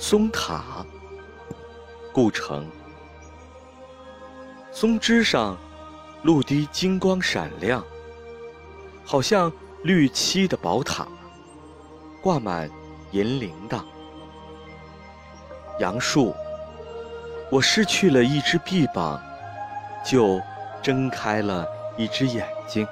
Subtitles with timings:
[0.00, 0.86] 松塔
[2.12, 2.64] 故城。
[4.70, 5.58] 松枝上
[6.22, 7.84] 露滴金光闪亮
[9.04, 9.52] 好像
[9.82, 11.08] 绿漆的宝塔
[12.22, 12.70] 挂满
[13.10, 13.82] 银铃铛
[15.80, 16.32] 杨树
[17.50, 19.20] 我失去了一只臂膀
[20.06, 20.40] 就
[20.80, 22.86] 睁开了一只眼睛。